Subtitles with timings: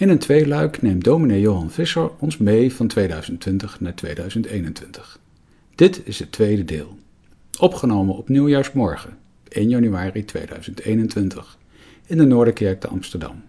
[0.00, 5.18] In een tweeluik neemt dominee Johan Visser ons mee van 2020 naar 2021.
[5.74, 6.96] Dit is het tweede deel.
[7.58, 9.18] Opgenomen op nieuwjaarsmorgen,
[9.48, 11.58] 1 januari 2021,
[12.06, 13.42] in de Noorderkerk te Amsterdam.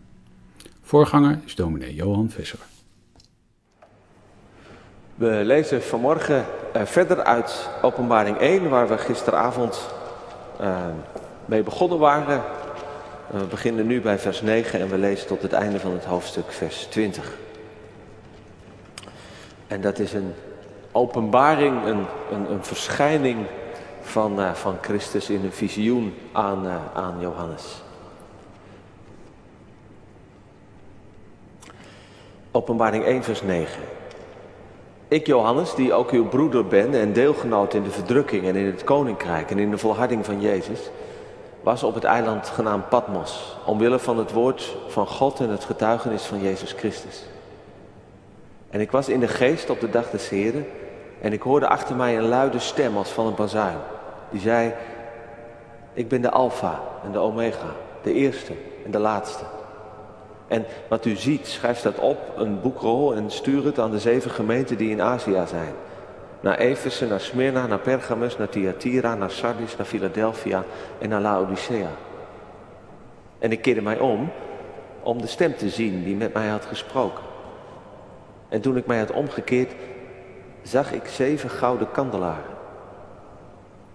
[0.82, 2.60] Voorganger is dominee Johan Visser.
[5.16, 9.90] We lezen vanmorgen uh, verder uit Openbaring 1, waar we gisteravond
[10.62, 10.86] uh,
[11.46, 12.42] mee begonnen waren.
[13.32, 16.52] We beginnen nu bij vers 9 en we lezen tot het einde van het hoofdstuk,
[16.52, 17.38] vers 20.
[19.68, 20.34] En dat is een
[20.92, 23.46] openbaring, een, een, een verschijning
[24.02, 27.82] van, uh, van Christus in een visioen aan, aan Johannes.
[32.52, 33.82] Openbaring 1, vers 9.
[35.08, 38.84] Ik, Johannes, die ook uw broeder ben en deelgenoot in de verdrukking en in het
[38.84, 40.80] koninkrijk en in de volharding van Jezus,
[41.62, 46.24] was op het eiland genaamd Patmos, omwille van het woord van God en het getuigenis
[46.24, 47.24] van Jezus Christus.
[48.70, 50.68] En ik was in de geest op de dag des Heren
[51.22, 53.78] en ik hoorde achter mij een luide stem als van een bazuin,
[54.30, 54.74] die zei,
[55.94, 57.74] ik ben de Alpha en de Omega,
[58.04, 58.54] de eerste
[58.86, 59.44] en de laatste.
[60.48, 64.32] En wat u ziet, schrijf dat op, een boekrol en stuur het aan de zeven
[64.32, 65.74] gemeenten die in Azië zijn.
[66.42, 70.64] Naar Efeze, naar Smyrna, naar Pergamus, naar Thyatira, naar Sardis, naar Philadelphia
[71.00, 71.90] en naar Laodicea.
[73.40, 74.32] En ik keerde mij om
[75.04, 77.24] om de stem te zien die met mij had gesproken.
[78.50, 79.72] En toen ik mij had omgekeerd,
[80.62, 82.56] zag ik zeven gouden kandelaren.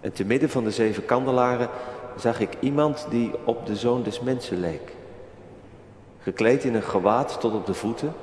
[0.01, 1.69] En te midden van de zeven kandelaren
[2.17, 4.97] zag ik iemand die op de zoon des mensen leek
[6.27, 8.15] gekleed in een gewaad tot op de voeten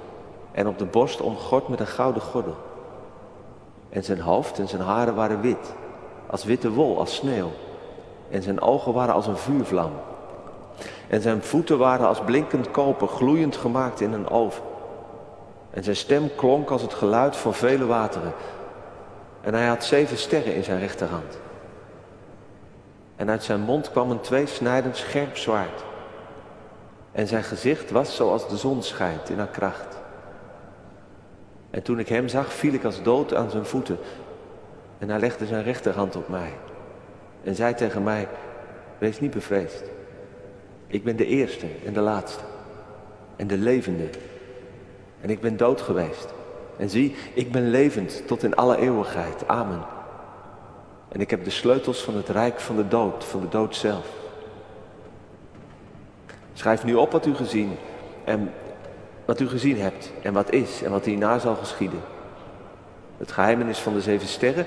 [0.51, 2.55] en op de borst omgord met een gouden gordel.
[3.93, 5.73] En zijn hoofd en zijn haren waren wit,
[6.27, 7.51] als witte wol, als sneeuw.
[8.29, 9.91] En zijn ogen waren als een vuurvlam.
[11.09, 14.63] En zijn voeten waren als blinkend koper, gloeiend gemaakt in een oven.
[15.69, 18.33] En zijn stem klonk als het geluid van vele wateren.
[19.41, 21.37] En hij had zeven sterren in zijn rechterhand.
[23.15, 25.83] En uit zijn mond kwam een tweesnijdend scherp zwaard.
[27.11, 30.02] En zijn gezicht was zoals de zon schijnt in haar kracht.
[31.73, 33.97] En toen ik hem zag, viel ik als dood aan zijn voeten.
[34.97, 36.53] En hij legde zijn rechterhand op mij.
[37.43, 38.27] En zei tegen mij,
[38.97, 39.83] wees niet bevreesd.
[40.87, 42.43] Ik ben de eerste en de laatste.
[43.35, 44.09] En de levende.
[45.21, 46.33] En ik ben dood geweest.
[46.77, 49.47] En zie, ik ben levend tot in alle eeuwigheid.
[49.47, 49.81] Amen.
[51.09, 54.07] En ik heb de sleutels van het rijk van de dood, van de dood zelf.
[56.53, 57.77] Schrijf nu op wat u gezien
[58.23, 58.51] en
[59.25, 61.99] wat u gezien hebt en wat is en wat hierna zal geschieden.
[63.17, 64.65] Het geheimenis van de zeven sterren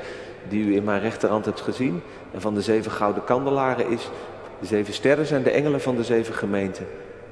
[0.49, 2.03] die u in mijn rechterhand hebt gezien
[2.33, 4.09] en van de zeven gouden kandelaren is,
[4.61, 6.87] de zeven sterren zijn de engelen van de zeven gemeenten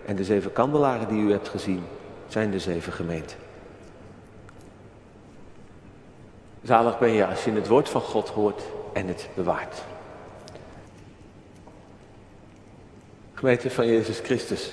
[0.06, 1.82] en de zeven kandelaren die u hebt gezien
[2.28, 3.36] zijn de zeven gemeenten.
[6.62, 8.62] Zalig ben je als je het woord van God hoort
[8.92, 9.82] en het bewaart.
[13.34, 14.72] Gemeente van Jezus Christus.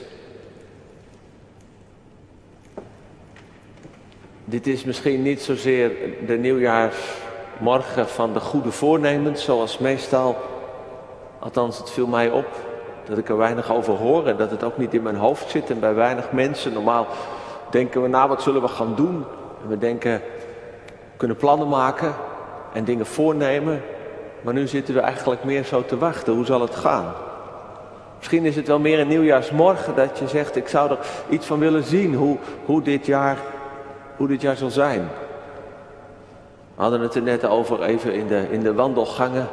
[4.52, 5.92] Dit is misschien niet zozeer
[6.26, 10.38] de nieuwjaarsmorgen van de goede voornemens, zoals meestal.
[11.40, 12.46] Althans, het viel mij op
[13.06, 15.70] dat ik er weinig over hoor en dat het ook niet in mijn hoofd zit
[15.70, 16.74] en bij weinig mensen.
[16.74, 17.08] Normaal
[17.70, 19.26] denken we na, wat zullen we gaan doen?
[19.64, 20.22] En we denken,
[20.86, 22.14] we kunnen plannen maken
[22.74, 23.82] en dingen voornemen.
[24.42, 26.34] Maar nu zitten we eigenlijk meer zo te wachten.
[26.34, 27.14] Hoe zal het gaan?
[28.18, 30.98] Misschien is het wel meer een nieuwjaarsmorgen dat je zegt, ik zou er
[31.30, 33.38] iets van willen zien hoe, hoe, dit, jaar,
[34.22, 35.10] hoe dit jaar zal zijn.
[36.76, 39.48] We hadden het er net over, even in de, in de wandelgangen.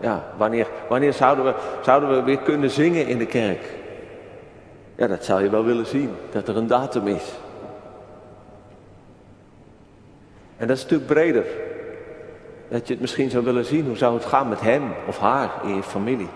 [0.00, 3.60] Ja, wanneer, wanneer zouden, we, zouden we weer kunnen zingen in de kerk?
[4.96, 7.32] Ja, dat zou je wel willen zien, dat er een datum is.
[10.56, 11.44] En dat is natuurlijk breder.
[12.68, 15.50] Dat je het misschien zou willen zien, hoe zou het gaan met hem of haar
[15.62, 16.28] in je familie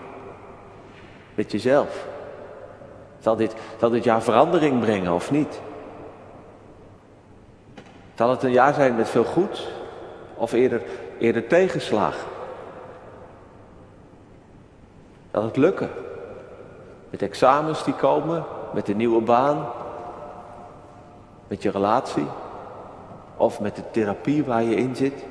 [1.35, 2.05] met jezelf.
[3.19, 5.61] Zal dit, zal dit jaar verandering brengen of niet?
[8.15, 9.67] Zal het een jaar zijn met veel goed
[10.35, 10.81] of eerder,
[11.17, 12.15] eerder tegenslag?
[15.31, 15.89] Zal het lukken?
[17.09, 18.43] Met examens die komen,
[18.73, 19.65] met een nieuwe baan,
[21.47, 22.27] met je relatie
[23.37, 25.25] of met de therapie waar je in zit?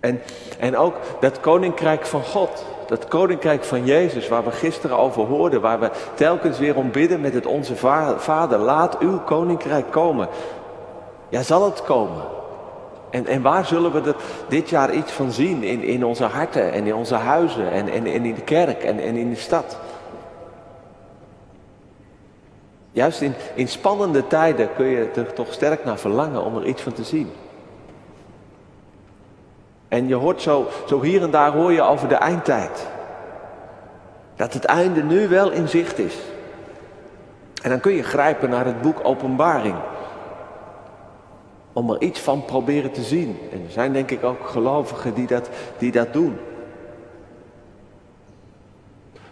[0.00, 0.20] En,
[0.58, 5.60] en ook dat koninkrijk van God, dat koninkrijk van Jezus, waar we gisteren over hoorden,
[5.60, 7.76] waar we telkens weer om bidden met het Onze
[8.16, 10.28] Vader, laat uw koninkrijk komen.
[11.28, 12.22] Ja, zal het komen?
[13.10, 14.16] En, en waar zullen we er
[14.48, 15.62] dit jaar iets van zien?
[15.62, 19.16] In, in onze harten en in onze huizen en, en, in de kerk en, en
[19.16, 19.76] in de stad.
[22.92, 26.82] Juist in, in spannende tijden kun je er toch sterk naar verlangen om er iets
[26.82, 27.30] van te zien.
[29.94, 32.86] En je hoort zo, zo hier en daar hoor je over de eindtijd.
[34.36, 36.16] Dat het einde nu wel in zicht is.
[37.62, 39.76] En dan kun je grijpen naar het boek Openbaring.
[41.72, 43.38] Om er iets van proberen te zien.
[43.52, 45.48] En er zijn denk ik ook gelovigen die dat,
[45.78, 46.38] die dat doen.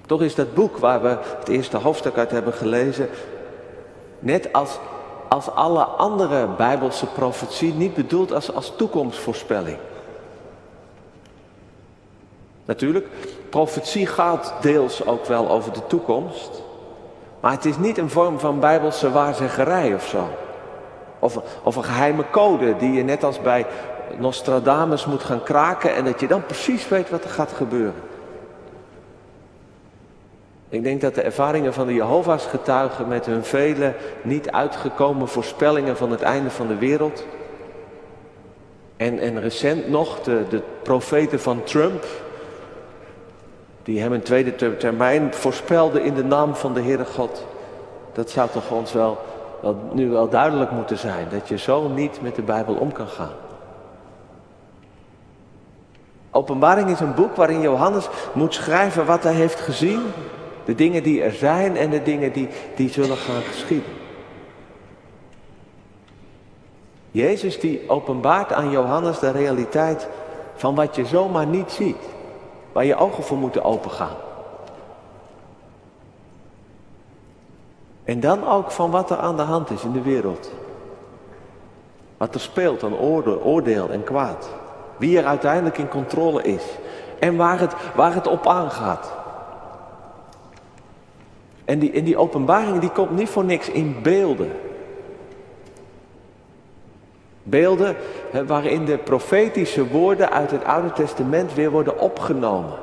[0.07, 3.09] Toch is dat boek waar we het eerste hoofdstuk uit hebben gelezen,
[4.19, 4.79] net als,
[5.29, 9.79] als alle andere Bijbelse profetie, niet bedoeld als, als toekomstvoorspelling.
[12.65, 13.07] Natuurlijk,
[13.49, 16.63] profetie gaat deels ook wel over de toekomst.
[17.41, 20.29] Maar het is niet een vorm van bijbelse waarzeggerij of zo.
[21.19, 23.67] Of, of een geheime code die je net als bij
[24.19, 28.11] Nostradamus moet gaan kraken en dat je dan precies weet wat er gaat gebeuren.
[30.69, 35.97] Ik denk dat de ervaringen van de Jehovah's getuigen met hun vele niet uitgekomen voorspellingen
[35.97, 37.27] van het einde van de wereld.
[38.97, 42.05] En, en recent nog de, de profeten van Trump,
[43.83, 47.47] die hem een tweede termijn voorspelde in de naam van de Heere God.
[48.13, 49.19] Dat zou toch ons wel,
[49.93, 53.33] nu wel duidelijk moeten zijn, dat je zo niet met de Bijbel om kan gaan.
[56.31, 60.01] Openbaring is een boek waarin Johannes moet schrijven wat hij heeft gezien,
[60.65, 63.93] de dingen die er zijn en de dingen die, die zullen gaan geschieden.
[67.11, 70.09] Jezus die openbaart aan Johannes de realiteit
[70.55, 72.12] van wat je zomaar niet ziet.
[72.73, 74.17] Waar je ogen voor moeten opengaan.
[78.05, 80.53] En dan ook van wat er aan de hand is in de wereld.
[82.17, 82.99] Wat er speelt aan
[83.43, 84.51] oordeel en kwaad.
[84.97, 86.65] Wie er uiteindelijk in controle is.
[87.19, 89.13] En waar het, waar het op aangaat.
[91.65, 94.53] En die, en die openbaring die komt niet voor niks in beelden.
[97.43, 97.97] Beelden
[98.47, 102.75] waarin de profetische woorden uit het Oude Testament weer worden opgenomen.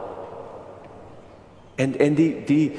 [1.76, 2.72] En, en die, die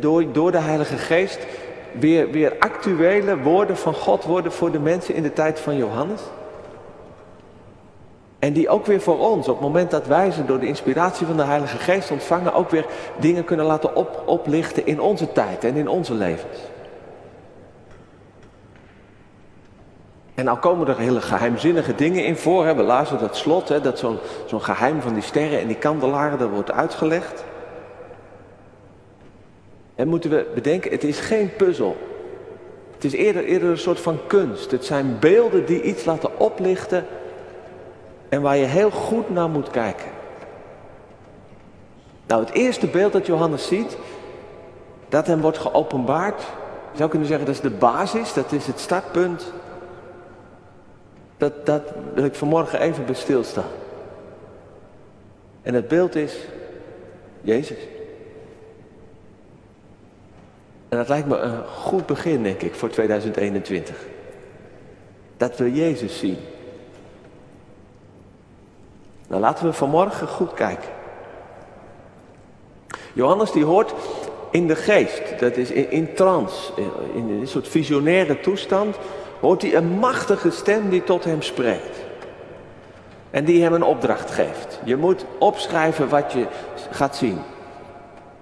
[0.00, 1.46] door, door de Heilige Geest
[1.92, 6.20] weer, weer actuele woorden van God worden voor de mensen in de tijd van Johannes.
[8.38, 11.26] En die ook weer voor ons, op het moment dat wij ze door de inspiratie
[11.26, 12.86] van de Heilige Geest ontvangen, ook weer
[13.18, 16.58] dingen kunnen laten op, oplichten in onze tijd en in onze levens.
[20.38, 22.66] En nou komen er hele geheimzinnige dingen in voor.
[22.66, 22.74] Hè.
[22.74, 23.98] We lazen dat slot, hè, dat
[24.46, 27.44] zo'n geheim van die sterren en die kandelaren, dat wordt uitgelegd.
[29.94, 31.96] En moeten we bedenken, het is geen puzzel.
[32.94, 34.70] Het is eerder, eerder een soort van kunst.
[34.70, 37.06] Het zijn beelden die iets laten oplichten
[38.28, 40.10] en waar je heel goed naar moet kijken.
[42.26, 43.96] Nou, het eerste beeld dat Johannes ziet,
[45.08, 46.40] dat hem wordt geopenbaard,
[46.92, 49.52] je zou kunnen zeggen dat is de basis, dat is het startpunt.
[51.38, 51.82] Dat, dat
[52.14, 53.70] wil ik vanmorgen even bij stilstaan.
[55.62, 56.36] En het beeld is
[57.40, 57.78] Jezus.
[60.88, 63.96] En dat lijkt me een goed begin, denk ik, voor 2021.
[65.36, 66.38] Dat we Jezus zien.
[69.28, 70.88] Nou, laten we vanmorgen goed kijken.
[73.12, 73.94] Johannes die hoort
[74.50, 76.72] in de geest, dat is in, in trance,
[77.14, 78.96] in een soort visionaire toestand,
[79.40, 82.06] hoort hij een machtige stem die tot hem spreekt.
[83.30, 84.80] En die hem een opdracht geeft.
[84.84, 86.46] Je moet opschrijven wat je
[86.90, 87.38] gaat zien.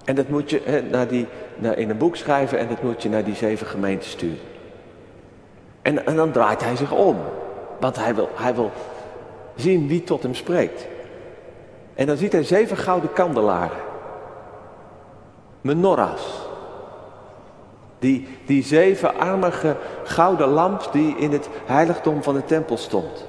[0.04, 1.26] En dat moet je naar die,
[1.56, 4.38] naar, in een boek schrijven en dat moet je naar die zeven gemeenten sturen.
[5.82, 7.16] En, dan draait hij zich om.
[7.80, 8.70] Want hij wil, hij wil
[9.54, 10.86] zien wie tot hem spreekt.
[11.94, 13.78] En dan ziet hij zeven gouden kandelaren.
[15.60, 16.45] Menorahs.
[18.06, 23.24] Die, die zevenarmige gouden lamp die in het heiligdom van de tempel stond.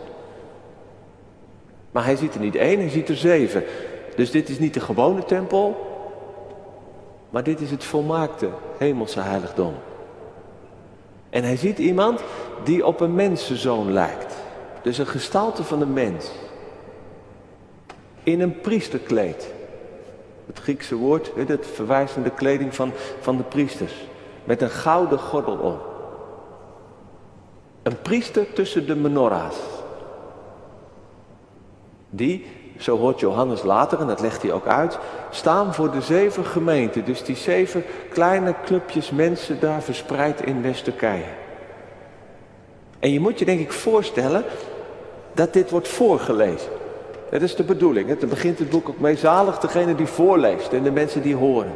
[1.92, 3.64] Maar hij ziet er niet één, hij ziet er zeven.
[4.16, 5.76] Dus dit is niet de gewone tempel,
[7.30, 9.74] maar dit is het volmaakte hemelse heiligdom.
[11.30, 12.22] En hij ziet iemand
[12.64, 14.36] die op een mensenzoon lijkt.
[14.82, 16.32] Dus een gestalte van een mens.
[18.24, 19.54] In een priesterkleed.
[20.48, 23.94] Het Griekse woord, het verwijst naar de kleding van, van de priesters.
[24.48, 25.78] Met een gouden gordel om.
[27.84, 29.56] Een priester tussen de menorahs.
[32.10, 32.46] Die,
[32.78, 35.00] zo hoort Johannes later, en dat legt hij ook uit,
[35.30, 37.06] staan voor de zeven gemeenten.
[37.06, 41.30] Dus die zeven kleine clubjes mensen daar verspreid in West-Turkije.
[43.00, 44.44] En je moet je denk ik voorstellen
[45.34, 46.72] dat dit wordt voorgelezen.
[47.30, 48.20] Dat is de bedoeling.
[48.20, 51.76] Dan begint het boek ook mee zalig degene die voorleest en de mensen die horen.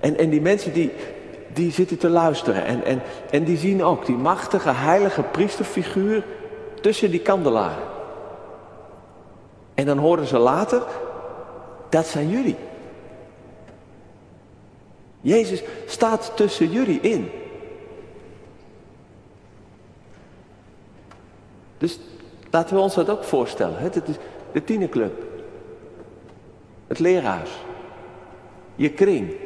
[0.00, 0.92] En, en die mensen die,
[1.54, 2.64] die zitten te luisteren.
[2.64, 6.24] En, en, en die zien ook die machtige, heilige priesterfiguur
[6.80, 7.84] tussen die kandelaren.
[9.74, 10.82] En dan horen ze later,
[11.88, 12.56] dat zijn jullie.
[15.20, 17.30] Jezus staat tussen jullie in.
[21.78, 21.98] Dus
[22.50, 23.78] laten we ons dat ook voorstellen.
[23.78, 24.16] Het is
[24.52, 25.22] de tienerclub.
[26.86, 27.50] Het leraars.
[28.76, 29.43] Je kring.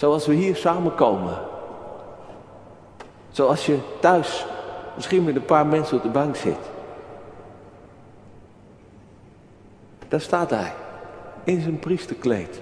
[0.00, 1.38] Zoals we hier samenkomen.
[3.30, 4.46] Zoals je thuis
[4.94, 6.58] misschien met een paar mensen op de bank zit.
[10.08, 10.72] Daar staat hij.
[11.44, 12.60] In zijn priesterkleed.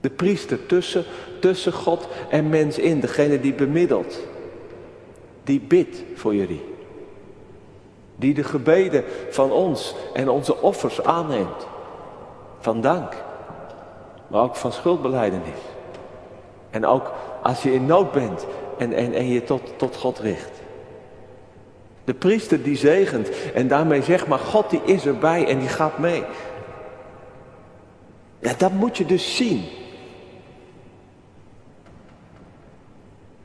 [0.00, 1.04] De priester tussen,
[1.40, 3.00] tussen God en mens in.
[3.00, 4.18] Degene die bemiddelt.
[5.44, 6.74] Die bidt voor jullie.
[8.16, 11.66] Die de gebeden van ons en onze offers aanneemt.
[12.60, 13.28] Van dank.
[14.30, 15.58] Maar ook van schuldbeleidenis.
[16.70, 18.46] En ook als je in nood bent
[18.78, 20.50] en, en, en je tot, tot God richt.
[22.04, 25.98] De priester die zegent en daarmee zegt, maar God die is erbij en die gaat
[25.98, 26.24] mee.
[28.38, 29.64] Ja, dat moet je dus zien.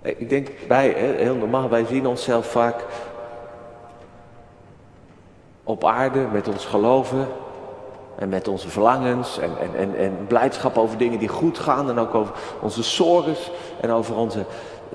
[0.01, 2.85] Ik denk, wij, heel normaal, wij zien onszelf vaak
[5.63, 7.27] op aarde met ons geloven
[8.15, 11.97] en met onze verlangens en, en, en, en blijdschap over dingen die goed gaan en
[11.97, 13.35] ook over onze zorgen
[13.81, 14.45] en over onze,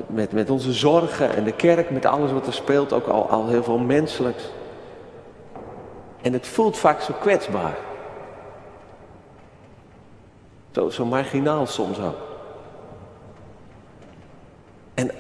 [0.06, 3.48] met, met onze zorgen en de kerk, met alles wat er speelt, ook al, al
[3.48, 4.50] heel veel menselijks.
[6.22, 7.76] En het voelt vaak zo kwetsbaar.
[10.70, 12.28] Zo, zo marginaal soms ook.
[14.94, 15.10] En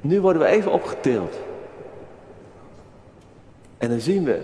[0.00, 1.36] nu worden we even opgetild.
[3.78, 4.40] En dan zien we,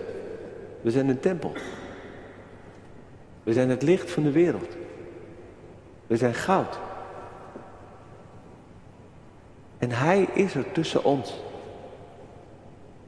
[0.81, 1.51] we zijn een tempel.
[3.43, 4.75] We zijn het licht van de wereld.
[6.07, 6.79] We zijn goud.
[9.77, 11.41] En Hij is er tussen ons.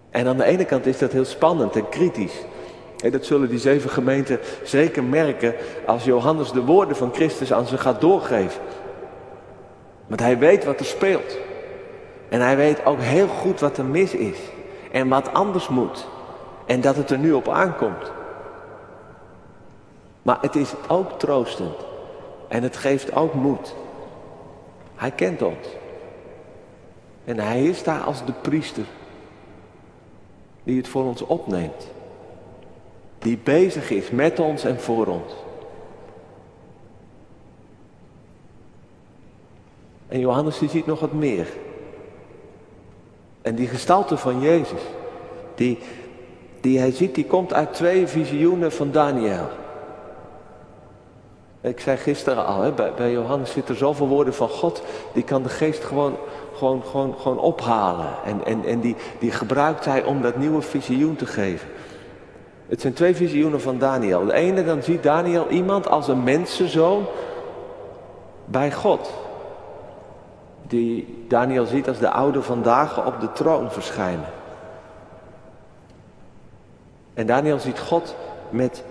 [0.10, 2.46] En aan de ene kant is dat heel spannend en kritisch.
[3.04, 5.54] En dat zullen die zeven gemeenten zeker merken
[5.86, 8.62] als Johannes de woorden van Christus aan ze gaat doorgeven.
[10.08, 11.38] Want hij weet wat er speelt.
[12.30, 14.38] En hij weet ook heel goed wat er mis is.
[14.92, 16.08] En wat anders moet.
[16.66, 18.12] En dat het er nu op aankomt.
[20.26, 21.76] Maar het is ook troostend.
[22.48, 23.76] En het geeft ook moed.
[24.96, 25.68] Hij kent ons.
[27.26, 28.84] En hij is daar als de priester.
[30.64, 31.88] Die het voor ons opneemt.
[33.20, 35.34] Die bezig is met ons en voor ons.
[40.08, 41.48] En Johannes die ziet nog wat meer.
[43.42, 44.82] En die gestalte van Jezus,
[45.56, 45.80] die,
[46.62, 49.64] die hij ziet, die komt uit twee visioenen van Daniel.
[51.66, 54.82] Ik zei gisteren al, hè, bij, bij Johannes zitten zoveel woorden van God,
[55.14, 56.18] die kan de geest gewoon,
[56.54, 58.08] gewoon, gewoon, gewoon ophalen.
[58.26, 61.68] En, en, en die, die gebruikt hij om dat nieuwe visioen te geven.
[62.68, 64.26] Het zijn twee visioenen van Daniel.
[64.26, 67.06] De ene, dan ziet Daniel iemand als een mensenzoon
[68.46, 69.14] bij God.
[70.68, 74.30] Die Daniel ziet als de oude vandaag op de troon verschijnen.
[77.14, 78.16] En Daniel ziet God
[78.50, 78.84] met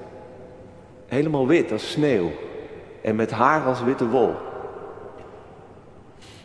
[1.07, 2.31] helemaal wit als sneeuw
[3.05, 4.35] en met haar als witte wol.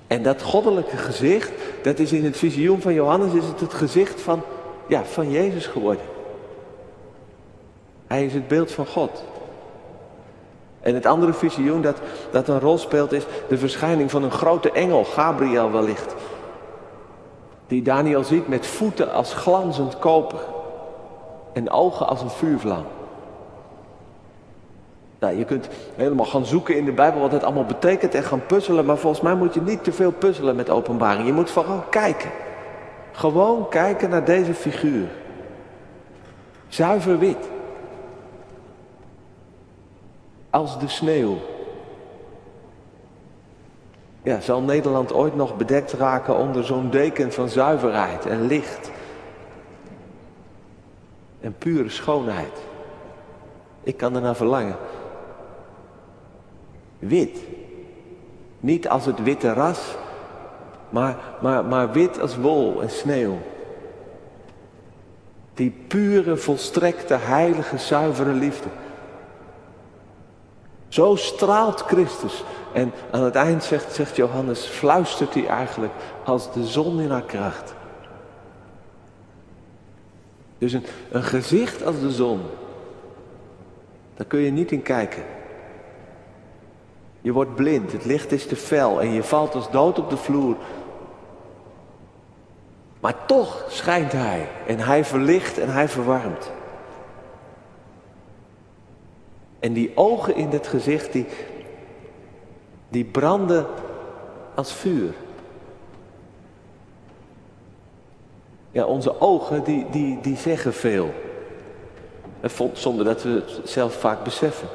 [0.08, 1.52] En dat goddelijke gezicht,
[1.82, 4.42] dat is in het visioen van Johannes, is het het gezicht van,
[4.88, 6.04] ja, van Jezus geworden.
[8.08, 9.24] Hij is het beeld van God.
[10.82, 11.98] En het andere visioen dat,
[12.32, 16.16] dat een rol speelt is de verschijning van een grote engel, Gabriel wellicht.
[17.68, 20.40] Die Daniel ziet met voeten als glanzend koper
[21.54, 22.86] en ogen als een vuurvlam.
[25.20, 28.46] Nou, je kunt helemaal gaan zoeken in de Bijbel wat het allemaal betekent en gaan
[28.46, 31.26] puzzelen, maar volgens mij moet je niet te veel puzzelen met openbaring.
[31.26, 32.30] Je moet vooral kijken.
[33.12, 35.08] Gewoon kijken naar deze figuur.
[36.68, 37.50] Zuiver wit.
[40.50, 41.38] Als de sneeuw.
[44.24, 48.92] Ja, zal Nederland ooit nog bedekt raken onder zo'n deken van zuiverheid en licht
[51.42, 52.62] en pure schoonheid?
[53.84, 54.76] Ik kan ernaar verlangen.
[57.00, 57.38] Wit.
[58.60, 59.80] Niet als het witte ras,
[60.90, 63.38] maar, maar, maar wit als wol en sneeuw.
[65.54, 68.70] Die pure, volstrekte, heilige, zuivere liefde.
[70.88, 72.44] Zo straalt Christus.
[72.74, 75.94] En aan het eind zegt, zegt Johannes, fluistert hij eigenlijk
[76.26, 77.74] als de zon in haar kracht.
[80.58, 82.42] Dus een, een gezicht als de zon.
[84.16, 85.24] Daar kun je niet in kijken.
[87.22, 90.18] Je wordt blind, het licht is te fel en je valt als dood op de
[90.18, 90.56] vloer.
[93.00, 96.52] Maar toch schijnt hij en hij verlicht en hij verwarmt.
[99.60, 101.26] En die ogen in het gezicht, die,
[102.90, 103.66] die branden
[104.56, 105.14] als vuur.
[108.72, 111.14] Ja, onze ogen, die, die, die zeggen veel.
[112.74, 114.68] Zonder dat we het zelf vaak beseffen.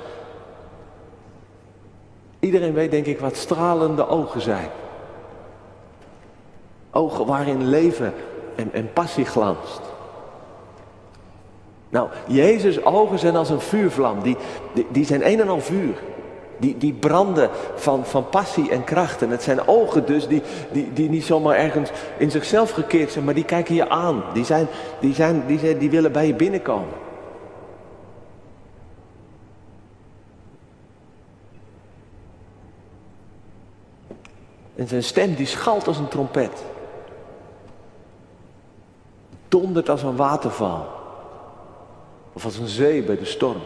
[2.44, 4.68] Iedereen weet denk ik wat stralende ogen zijn.
[6.90, 8.14] Ogen waarin leven
[8.54, 9.80] en, en passie glanst.
[11.88, 14.22] Nou, Jezus' ogen zijn als een vuurvlam.
[14.22, 14.36] Die,
[14.72, 15.94] die, die zijn een en al vuur.
[16.56, 19.22] Die, die branden van, van passie en kracht.
[19.22, 23.24] En het zijn ogen dus die, die, die niet zomaar ergens in zichzelf gekeerd zijn,
[23.24, 24.24] maar die kijken je aan.
[24.32, 24.66] Die, zijn,
[25.00, 27.03] die, zijn, die, zijn, die willen bij je binnenkomen.
[34.75, 36.64] En zijn stem die schalt als een trompet.
[39.49, 40.87] Dondert als een waterval.
[42.33, 43.62] Of als een zee bij de storm.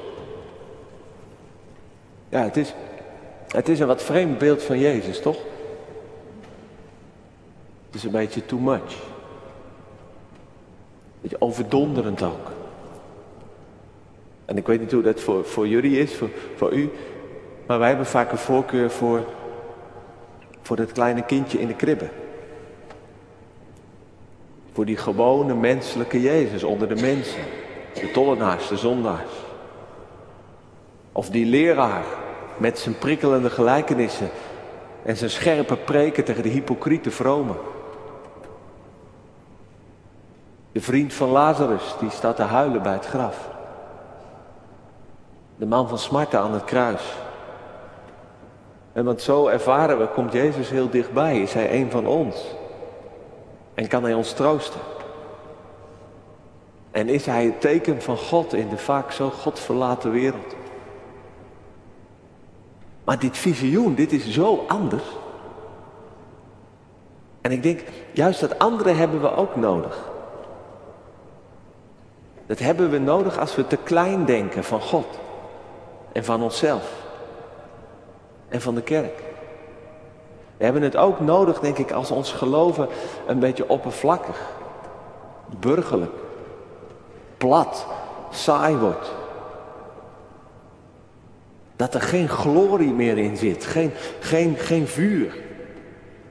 [2.29, 2.75] Ja, het is,
[3.49, 5.37] het is een wat vreemd beeld van Jezus, toch?
[7.87, 8.97] Het is een beetje too much.
[11.21, 12.50] Beetje overdonderend ook.
[14.45, 16.91] En ik weet niet hoe dat voor, voor jullie is, voor, voor u.
[17.67, 19.25] Maar wij hebben vaak een voorkeur voor,
[20.69, 22.09] voor dat kleine kindje in de kribbe.
[24.73, 27.43] Voor die gewone menselijke Jezus onder de mensen.
[27.95, 29.33] De tollenaars, de zondaars.
[31.13, 32.04] Of die leraar
[32.57, 34.31] met zijn prikkelende gelijkenissen
[35.02, 37.57] en zijn scherpe preken tegen de hypocriete vromen.
[40.73, 43.49] De vriend van Lazarus, die staat te huilen bij het graf.
[45.57, 47.02] De man van smarten aan het kruis.
[48.99, 51.41] En want zo ervaren we, komt Jezus heel dichtbij.
[51.41, 52.54] Is hij een van ons?
[53.75, 54.80] En kan hij ons troosten?
[56.91, 60.54] En is hij het teken van God in de vaak zo godverlaten wereld?
[63.04, 65.17] Maar dit visioen, dit is zo anders.
[67.41, 67.80] En ik denk,
[68.13, 70.11] juist dat andere hebben we ook nodig.
[72.47, 75.19] Dat hebben we nodig als we te klein denken van God.
[76.13, 76.98] En van onszelf.
[78.49, 79.23] En van de kerk.
[80.56, 82.89] We hebben het ook nodig, denk ik, als ons geloven
[83.26, 84.41] een beetje oppervlakkig,
[85.61, 86.15] burgerlijk,
[87.37, 87.87] plat,
[88.30, 89.15] saai wordt.
[91.76, 95.37] Dat er geen glorie meer in zit, geen, geen, geen vuur.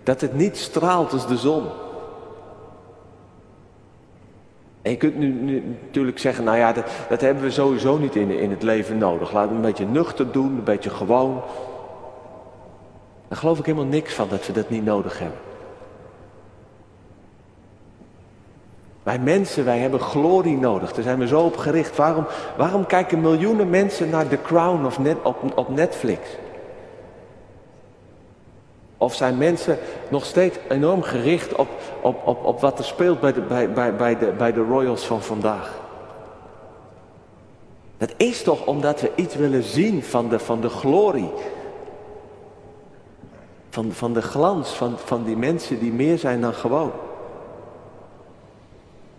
[0.03, 1.65] Dat het niet straalt als de zon.
[4.82, 8.32] En je kunt nu, natuurlijk zeggen, nou ja, dat, dat, hebben we sowieso niet in,
[8.32, 9.34] in het leven nodig.
[9.34, 11.41] Laten we een beetje nuchter doen, een beetje gewoon.
[13.27, 15.39] Daar geloof ik helemaal niks van dat we dat niet nodig hebben.
[19.03, 20.93] Wij mensen, wij hebben glorie nodig.
[20.93, 21.95] Daar zijn we zo op gericht.
[21.95, 22.25] Waarom,
[22.57, 26.19] waarom kijken miljoenen mensen naar The Crown of net, op, op Netflix?
[28.97, 29.77] Of zijn mensen
[30.09, 31.67] nog steeds enorm gericht op,
[32.01, 35.05] op, op, op wat er speelt bij de, bij, bij, bij, de, bij de Royals
[35.05, 35.79] van vandaag?
[37.97, 41.29] Dat is toch omdat we iets willen zien van de, van de glorie.
[43.77, 46.91] Van, van de glans van, van die mensen die meer zijn dan gewoon.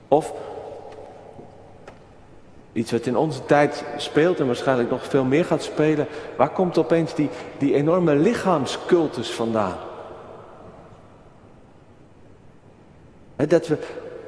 [0.08, 0.32] Of
[2.72, 6.06] iets wat in onze tijd speelt en waarschijnlijk nog veel meer gaat spelen.
[6.36, 9.76] Waar komt opeens die, die enorme lichaamscultus vandaan?
[13.36, 13.78] dat we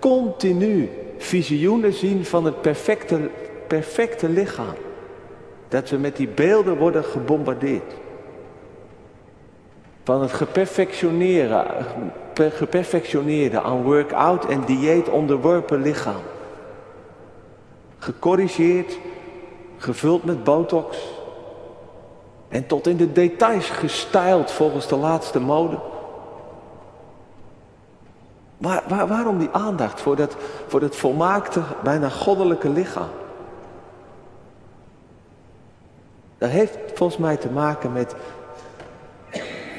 [0.00, 3.30] continu visioenen zien van het perfecte,
[3.66, 4.74] perfecte lichaam.
[5.68, 7.99] Dat we met die beelden worden gebombardeerd.
[10.10, 10.32] Van het
[12.54, 16.22] geperfectioneerde, aan workout en dieet onderworpen lichaam.
[17.98, 18.98] Gecorrigeerd,
[19.76, 20.98] gevuld met botox.
[22.48, 25.78] En tot in de details gestyled volgens de laatste mode.
[28.56, 33.10] Waar, waarom die aandacht voor dat, voor dat volmaakte, bijna goddelijke lichaam?
[36.38, 38.14] Dat heeft volgens mij te maken met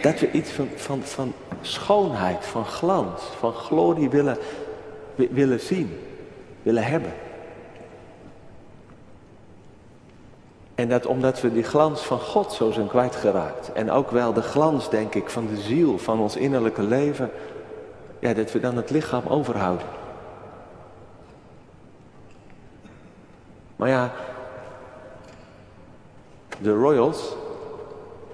[0.01, 4.37] dat we iets van, van, van schoonheid, van glans, van glorie willen,
[5.15, 5.99] willen zien,
[6.63, 7.13] willen hebben.
[10.75, 13.71] En dat omdat we die glans van God zo zijn kwijtgeraakt.
[13.73, 17.31] En ook wel de glans, denk ik, van de ziel, van ons innerlijke leven.
[18.19, 19.87] Ja, dat we dan het lichaam overhouden.
[23.75, 24.11] Maar ja,
[26.61, 27.35] de royals,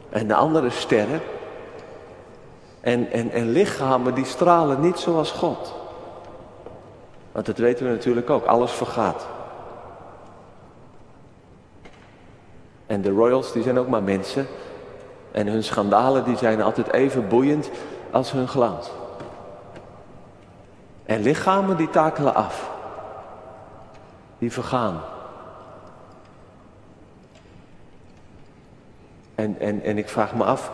[0.10, 1.21] En de andere sterren.
[2.82, 5.74] En, en, en lichamen die stralen niet zoals God.
[7.32, 9.28] Want dat weten we natuurlijk ook, alles vergaat.
[12.86, 14.48] En de royals die zijn ook maar mensen.
[15.32, 17.70] En hun schandalen die zijn altijd even boeiend
[18.12, 18.92] als hun glans.
[21.06, 22.70] En lichamen die takelen af.
[24.38, 25.02] Die vergaan.
[29.36, 30.72] En, en, en ik vraag me af,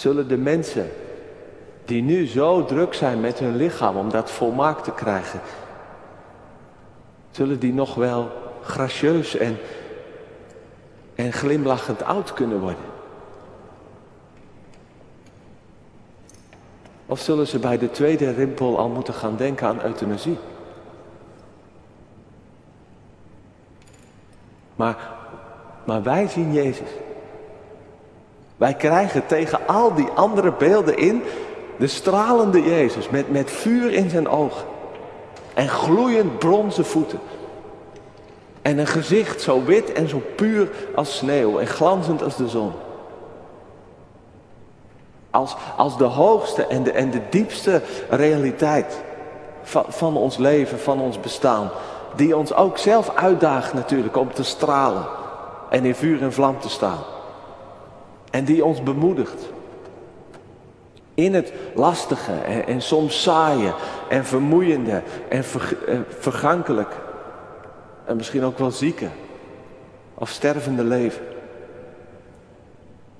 [0.00, 0.90] zullen de mensen
[1.84, 5.40] die nu zo druk zijn met hun lichaam om dat volmaakt te krijgen,
[7.30, 8.30] zullen die nog wel
[8.62, 9.58] gracieus en,
[11.14, 12.84] en glimlachend oud kunnen worden?
[17.06, 20.38] Of zullen ze bij de tweede rimpel al moeten gaan denken aan euthanasie?
[24.76, 25.10] Maar,
[25.84, 26.88] maar wij zien Jezus.
[28.60, 31.22] Wij krijgen tegen al die andere beelden in
[31.78, 34.66] de stralende Jezus met, met vuur in zijn ogen.
[35.54, 37.18] En gloeiend bronzen voeten.
[38.62, 42.72] En een gezicht zo wit en zo puur als sneeuw en glanzend als de zon.
[45.30, 49.02] Als, als de hoogste en de, en de diepste realiteit
[49.62, 51.70] van, van ons leven, van ons bestaan.
[52.16, 55.06] Die ons ook zelf uitdaagt natuurlijk om te stralen
[55.70, 56.98] en in vuur en vlam te staan.
[58.30, 59.48] En die ons bemoedigt.
[61.14, 63.74] In het lastige en, en soms saaie
[64.08, 65.44] en vermoeiende en
[65.86, 66.94] eh, vergankelijk.
[68.04, 69.08] En misschien ook wel zieke
[70.14, 71.22] of stervende leven.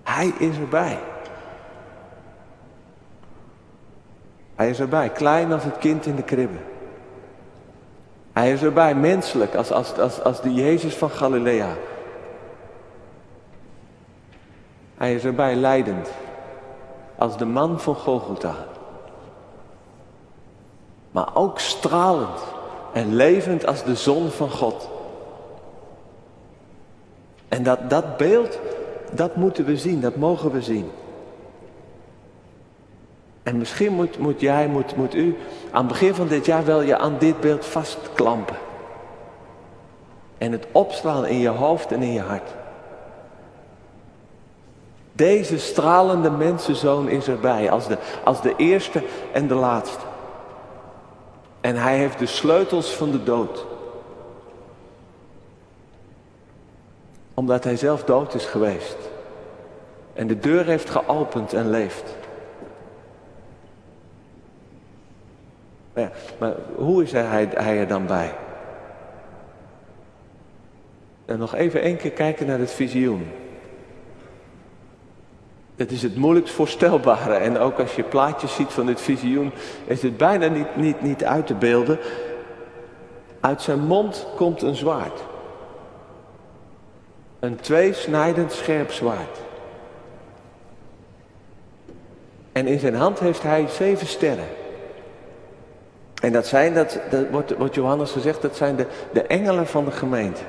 [0.03, 0.99] Hij is erbij.
[4.55, 6.59] Hij is erbij, klein als het kind in de kribbe.
[8.33, 11.69] Hij is erbij, menselijk, als, als, als, als de Jezus van Galilea.
[15.01, 16.11] Hij is erbij, leidend,
[17.19, 18.55] als de man van Golgotha.
[21.11, 22.41] Maar ook stralend
[22.93, 24.89] en levend als de zon van God.
[27.49, 28.59] En dat, dat beeld,
[29.13, 30.91] dat moeten we zien, dat mogen we zien.
[33.43, 35.37] En misschien moet, moet jij, moet, moet u
[35.71, 38.57] aan het begin van dit jaar wel je aan dit beeld vastklampen.
[40.39, 42.59] En het opslaan in je hoofd en in je hart.
[45.21, 49.03] Deze stralende mensenzoon is erbij als de, als de eerste
[49.33, 50.05] en de laatste.
[51.61, 53.67] En hij heeft de sleutels van de dood.
[57.35, 58.97] Omdat hij zelf dood is geweest.
[60.13, 62.17] En de deur heeft geopend en leeft.
[65.95, 68.35] Maar, maar hoe is hij, hij er dan bij?
[71.25, 73.27] En nog even één keer kijken naar het visioen.
[75.81, 77.35] Het is het moeilijkst voorstelbare.
[77.35, 79.53] En ook als je plaatjes ziet van dit visioen,
[79.87, 81.99] is het bijna niet, niet, niet uit te beelden.
[83.41, 85.21] Uit zijn mond komt een zwaard.
[87.39, 89.39] Een tweesnijdend scherp zwaard.
[92.53, 94.49] En in zijn hand heeft hij zeven sterren.
[96.23, 99.85] En dat zijn, dat, dat wordt, wordt Johannes gezegd, dat zijn de, de engelen van
[99.85, 100.43] de gemeente.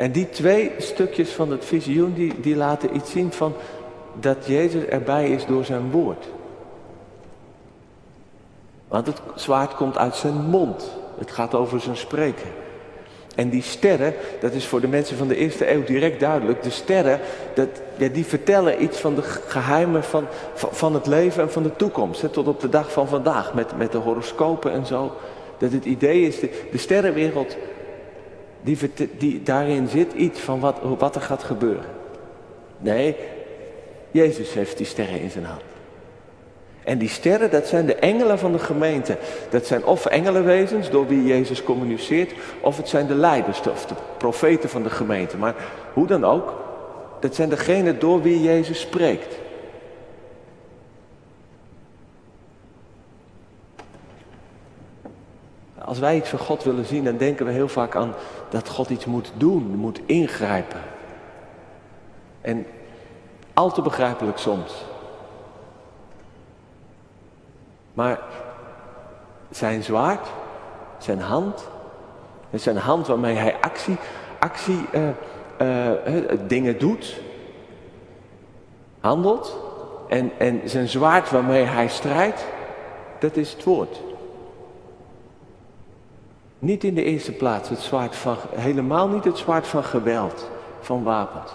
[0.00, 3.54] En die twee stukjes van het visioen, die, die laten iets zien van
[4.20, 6.28] dat Jezus erbij is door zijn woord.
[8.88, 10.96] Want het zwaard komt uit zijn mond.
[11.18, 12.48] Het gaat over zijn spreken.
[13.34, 16.62] En die sterren, dat is voor de mensen van de eerste eeuw direct duidelijk.
[16.62, 17.20] De sterren,
[17.54, 21.76] dat, ja, die vertellen iets van de geheimen van, van, het leven en van de
[21.76, 22.32] toekomst.
[22.32, 25.16] Tot op de dag van vandaag, met, met de horoscopen en zo.
[25.58, 27.56] Dat het idee is, de sterrenwereld,
[28.62, 28.78] die,
[29.18, 31.84] die, daarin zit iets van wat, wat er gaat gebeuren.
[32.78, 33.16] Nee,
[34.10, 35.62] Jezus heeft die sterren in zijn hand.
[36.84, 39.16] En die sterren, dat zijn de engelen van de gemeente.
[39.50, 43.94] Dat zijn of engelenwezens door wie Jezus communiceert, of het zijn de leiders of de
[44.16, 45.36] profeten van de gemeente.
[45.36, 45.54] Maar
[45.92, 46.54] hoe dan ook,
[47.20, 49.38] dat zijn degenen door wie Jezus spreekt.
[55.78, 58.14] Als wij iets van God willen zien, dan denken we heel vaak aan
[58.50, 60.80] dat God iets moet doen, moet ingrijpen.
[62.40, 62.66] En
[63.54, 64.84] al te begrijpelijk soms.
[67.94, 68.20] Maar
[69.50, 70.28] zijn zwaard,
[70.98, 71.68] zijn hand,
[72.52, 73.96] zijn hand waarmee hij actie,
[74.38, 75.08] actie uh,
[75.60, 77.20] uh, dingen doet,
[79.00, 79.58] handelt.
[80.08, 82.44] En, en zijn zwaard waarmee hij strijdt,
[83.18, 84.00] dat is het woord.
[86.60, 91.02] Niet in de eerste plaats het zwaard van, helemaal niet het zwaard van geweld, van
[91.02, 91.52] wapens.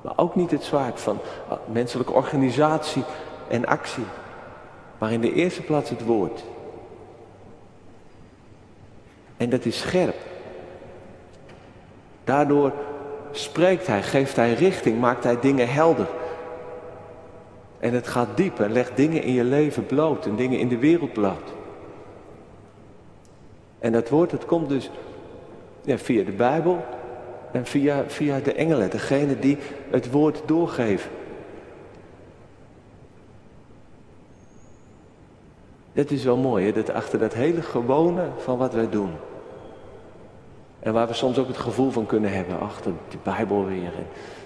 [0.00, 3.04] Maar ook niet het zwaard van ah, menselijke organisatie
[3.48, 4.04] en actie.
[4.98, 6.44] Maar in de eerste plaats het woord.
[9.36, 10.16] En dat is scherp.
[12.24, 12.72] Daardoor
[13.30, 16.08] spreekt hij, geeft hij richting, maakt hij dingen helder.
[17.78, 20.78] En het gaat diep en legt dingen in je leven bloot en dingen in de
[20.78, 21.61] wereld bloot.
[23.82, 24.90] En dat woord, het komt dus
[25.84, 26.84] via de Bijbel
[27.52, 29.58] en via, via de engelen, degene die
[29.90, 31.10] het woord doorgeven.
[35.92, 36.72] Dat is wel mooi, hè?
[36.72, 39.10] dat achter dat hele gewone van wat wij doen.
[40.80, 43.92] En waar we soms ook het gevoel van kunnen hebben, achter de Bijbel weer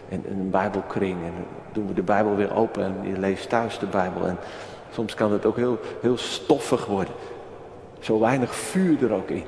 [0.08, 1.16] en, en, een Bijbelkring.
[1.24, 1.32] En
[1.72, 4.26] doen we de Bijbel weer open en je leest thuis de Bijbel.
[4.26, 4.38] En
[4.90, 7.14] soms kan het ook heel, heel stoffig worden.
[8.06, 9.44] Zo weinig vuur er ook in.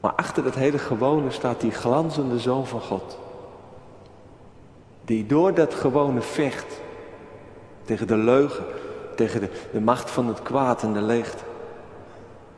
[0.00, 3.18] Maar achter dat hele gewone staat die glanzende Zoon van God.
[5.04, 6.80] Die door dat gewone vecht
[7.84, 8.64] tegen de leugen,
[9.16, 11.42] tegen de, de macht van het kwaad en de leegte.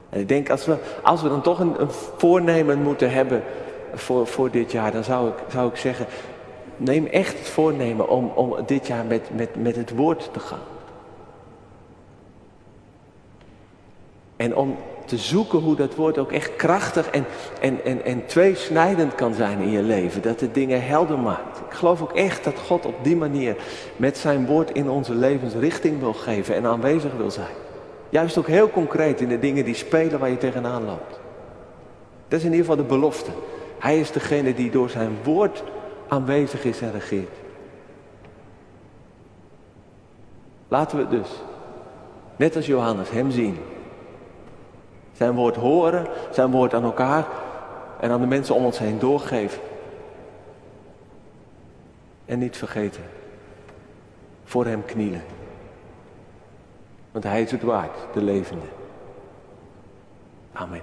[0.09, 3.43] En ik denk, als we, als we dan toch een, een voornemen moeten hebben
[3.95, 6.07] voor, voor dit jaar, dan zou ik, zou ik zeggen,
[6.77, 10.73] neem echt het voornemen om, om dit jaar met, met, met het woord te gaan.
[14.43, 17.25] En om te zoeken hoe dat woord ook echt krachtig en,
[17.61, 20.23] en, en, en tweesnijdend kan zijn in je leven.
[20.23, 21.59] Dat het dingen helder maakt.
[21.59, 23.57] Ik geloof ook echt dat God op die manier
[23.97, 27.55] met zijn woord in onze levens richting wil geven en aanwezig wil zijn.
[28.09, 31.21] Juist ook heel concreet in de dingen die spelen waar je tegenaan loopt.
[32.29, 33.31] Dat is in ieder geval de belofte.
[33.79, 35.63] Hij is degene die door zijn woord
[36.09, 37.37] aanwezig is en regeert.
[40.69, 41.29] Laten we dus,
[42.37, 43.59] net als Johannes, hem zien.
[45.13, 47.27] Zijn woord horen, zijn woord aan elkaar
[48.01, 49.61] en aan de mensen om ons heen doorgeven.
[52.25, 53.03] En niet vergeten,
[54.45, 55.23] voor hem knielen.
[57.11, 58.67] Want hij is het waard, de levende.
[60.53, 60.83] Amen.